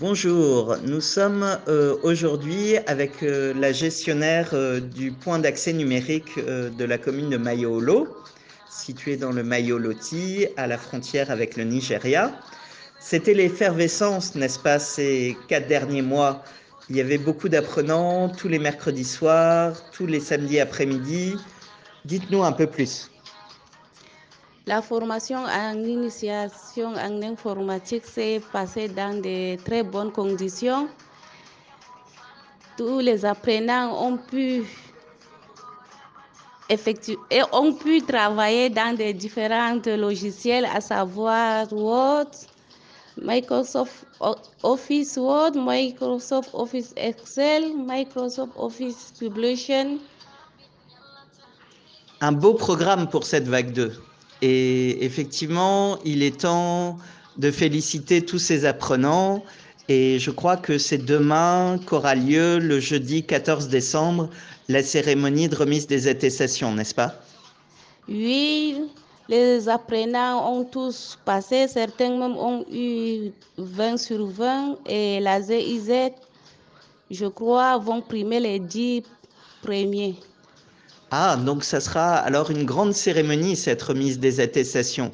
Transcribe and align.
Bonjour, 0.00 0.78
nous 0.86 1.02
sommes 1.02 1.58
euh, 1.68 1.96
aujourd'hui 2.02 2.78
avec 2.86 3.22
euh, 3.22 3.52
la 3.52 3.72
gestionnaire 3.72 4.48
euh, 4.54 4.80
du 4.80 5.12
point 5.12 5.38
d'accès 5.38 5.74
numérique 5.74 6.38
de 6.38 6.84
la 6.84 6.96
commune 6.96 7.28
de 7.28 7.36
Mayolo, 7.36 8.08
située 8.70 9.18
dans 9.18 9.32
le 9.32 9.42
Mayoloti, 9.42 10.46
à 10.56 10.66
la 10.66 10.78
frontière 10.78 11.30
avec 11.30 11.58
le 11.58 11.64
Nigeria. 11.64 12.32
C'était 13.00 13.34
l'effervescence, 13.34 14.34
n'est-ce 14.34 14.58
pas, 14.58 14.78
ces 14.78 15.36
quatre 15.48 15.68
derniers 15.68 16.00
mois. 16.02 16.42
Il 16.88 16.96
y 16.96 17.00
avait 17.02 17.18
beaucoup 17.18 17.50
d'apprenants 17.50 18.30
tous 18.30 18.48
les 18.48 18.58
mercredis 18.58 19.04
soirs, 19.04 19.74
tous 19.92 20.06
les 20.06 20.20
samedis 20.20 20.58
après-midi. 20.58 21.36
Dites-nous 22.06 22.42
un 22.42 22.52
peu 22.52 22.66
plus. 22.66 23.11
La 24.64 24.80
formation 24.80 25.38
en 25.44 25.74
initiation 25.74 26.94
en 26.94 27.20
informatique 27.22 28.06
s'est 28.06 28.40
passée 28.52 28.86
dans 28.88 29.20
de 29.20 29.56
très 29.56 29.82
bonnes 29.82 30.12
conditions. 30.12 30.88
Tous 32.76 33.00
les 33.00 33.24
apprenants 33.24 34.06
ont 34.06 34.16
pu 34.16 34.62
effectuer 36.68 37.18
et 37.28 37.42
ont 37.50 37.72
pu 37.72 38.02
travailler 38.02 38.70
dans 38.70 38.96
des 38.96 39.12
différents 39.12 39.80
logiciels, 39.84 40.66
à 40.72 40.80
savoir 40.80 41.66
Word, 41.72 42.30
Microsoft 43.20 44.06
Office 44.62 45.16
Word, 45.16 45.56
Microsoft 45.56 46.50
Office 46.52 46.94
Excel, 46.96 47.72
Microsoft 47.76 48.52
Office 48.56 49.12
Publication. 49.18 49.98
Un 52.20 52.30
beau 52.30 52.54
programme 52.54 53.08
pour 53.08 53.24
cette 53.24 53.48
vague 53.48 53.72
2. 53.72 54.11
Et 54.42 55.04
effectivement, 55.04 55.98
il 56.04 56.22
est 56.22 56.40
temps 56.40 56.98
de 57.36 57.50
féliciter 57.50 58.22
tous 58.24 58.38
ces 58.38 58.64
apprenants. 58.64 59.44
Et 59.88 60.18
je 60.18 60.30
crois 60.30 60.56
que 60.56 60.78
c'est 60.78 60.98
demain 60.98 61.78
qu'aura 61.86 62.14
lieu, 62.14 62.58
le 62.58 62.80
jeudi 62.80 63.24
14 63.24 63.68
décembre, 63.68 64.28
la 64.68 64.82
cérémonie 64.82 65.48
de 65.48 65.56
remise 65.56 65.86
des 65.86 66.08
attestations, 66.08 66.74
n'est-ce 66.74 66.94
pas? 66.94 67.14
Oui, 68.08 68.76
les 69.28 69.68
apprenants 69.68 70.52
ont 70.52 70.64
tous 70.64 71.18
passé, 71.24 71.68
certains 71.68 72.10
même 72.10 72.36
ont 72.36 72.64
eu 72.72 73.30
20 73.58 73.96
sur 73.96 74.26
20 74.26 74.78
et 74.86 75.20
la 75.20 75.40
ZIZ, 75.40 76.10
je 77.10 77.26
crois, 77.26 77.78
vont 77.78 78.00
primer 78.00 78.40
les 78.40 78.58
10 78.58 79.02
premiers. 79.62 80.16
Ah, 81.14 81.36
donc 81.36 81.62
ça 81.62 81.78
sera 81.80 82.14
alors 82.14 82.50
une 82.50 82.64
grande 82.64 82.94
cérémonie, 82.94 83.54
cette 83.54 83.82
remise 83.82 84.18
des 84.18 84.40
attestations. 84.40 85.12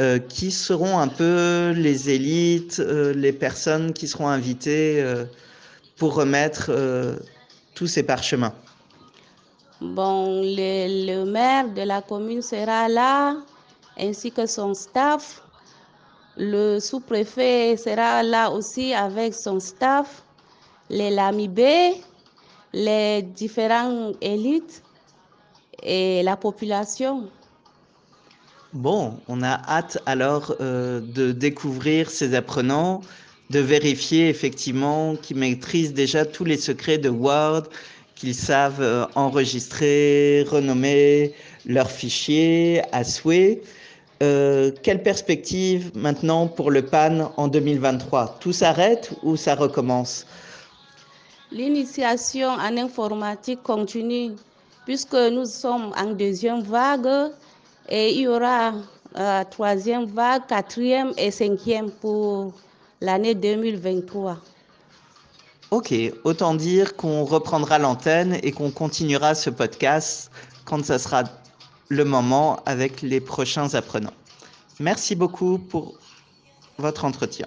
Euh, 0.00 0.20
qui 0.20 0.52
seront 0.52 0.98
un 1.00 1.08
peu 1.08 1.72
les 1.76 2.08
élites, 2.08 2.78
euh, 2.78 3.12
les 3.12 3.32
personnes 3.32 3.92
qui 3.92 4.06
seront 4.06 4.28
invitées 4.28 5.02
euh, 5.02 5.24
pour 5.96 6.14
remettre 6.14 6.70
tous 7.74 7.88
ces 7.88 8.04
parchemins? 8.04 8.54
Bon, 9.80 10.40
le, 10.40 11.06
le, 11.06 11.24
maire 11.24 11.68
de 11.74 11.82
la 11.82 12.00
commune 12.00 12.40
sera 12.40 12.88
là, 12.88 13.36
ainsi 13.98 14.30
que 14.30 14.46
son 14.46 14.72
staff. 14.72 15.42
Le 16.36 16.78
sous-préfet 16.78 17.76
sera 17.76 18.22
là 18.22 18.50
aussi 18.50 18.94
avec 18.94 19.34
son 19.34 19.58
staff, 19.58 20.22
les 20.88 21.10
lamibés, 21.10 21.94
les 22.72 23.22
différentes 23.22 24.16
élites 24.20 24.84
et 25.82 26.22
la 26.22 26.36
population? 26.36 27.28
Bon, 28.72 29.14
on 29.28 29.42
a 29.42 29.60
hâte 29.66 29.98
alors 30.04 30.54
euh, 30.60 31.00
de 31.00 31.32
découvrir 31.32 32.10
ces 32.10 32.34
apprenants, 32.34 33.00
de 33.50 33.60
vérifier 33.60 34.28
effectivement 34.28 35.16
qu'ils 35.16 35.38
maîtrisent 35.38 35.94
déjà 35.94 36.26
tous 36.26 36.44
les 36.44 36.58
secrets 36.58 36.98
de 36.98 37.08
Word, 37.08 37.64
qu'ils 38.14 38.34
savent 38.34 38.82
euh, 38.82 39.06
enregistrer, 39.14 40.44
renommer 40.50 41.32
leurs 41.64 41.90
fichiers 41.90 42.82
à 42.92 43.04
souhait. 43.04 43.62
Euh, 44.22 44.72
quelle 44.82 45.02
perspective 45.02 45.92
maintenant 45.94 46.48
pour 46.48 46.70
le 46.70 46.82
PAN 46.82 47.32
en 47.36 47.48
2023 47.48 48.38
Tout 48.40 48.52
s'arrête 48.52 49.12
ou 49.22 49.36
ça 49.36 49.54
recommence? 49.54 50.26
L'initiation 51.52 52.48
en 52.48 52.76
informatique 52.76 53.62
continue 53.62 54.32
puisque 54.88 55.12
nous 55.12 55.44
sommes 55.44 55.92
en 55.98 56.14
deuxième 56.14 56.62
vague 56.62 57.30
et 57.90 58.10
il 58.14 58.20
y 58.20 58.26
aura 58.26 58.72
euh, 59.18 59.44
troisième 59.50 60.06
vague, 60.06 60.46
quatrième 60.46 61.12
et 61.18 61.30
cinquième 61.30 61.90
pour 61.90 62.54
l'année 63.02 63.34
2023. 63.34 64.38
Ok, 65.72 65.92
autant 66.24 66.54
dire 66.54 66.96
qu'on 66.96 67.26
reprendra 67.26 67.78
l'antenne 67.78 68.38
et 68.42 68.50
qu'on 68.50 68.70
continuera 68.70 69.34
ce 69.34 69.50
podcast 69.50 70.30
quand 70.64 70.82
ce 70.82 70.96
sera 70.96 71.24
le 71.90 72.06
moment 72.06 72.60
avec 72.64 73.02
les 73.02 73.20
prochains 73.20 73.74
apprenants. 73.74 74.16
Merci 74.80 75.14
beaucoup 75.14 75.58
pour 75.58 75.98
votre 76.78 77.04
entretien. 77.04 77.46